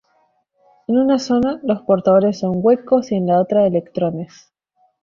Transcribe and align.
En 0.87 0.97
una 0.97 1.19
zona, 1.19 1.59
los 1.61 1.83
portadores 1.83 2.39
son 2.39 2.53
huecos 2.55 3.11
y 3.11 3.17
en 3.17 3.27
la 3.27 3.39
otra 3.39 3.67
electrones. 3.67 4.51